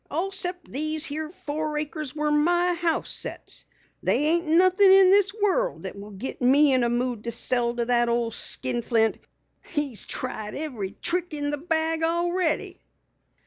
[0.09, 3.65] All except these here four acres where my house sets.
[4.01, 7.75] They ain't nothin' in this world that will git me in a mood to sell
[7.75, 9.19] to that old skinflint.
[9.63, 12.81] He's tried every trick in the bag already."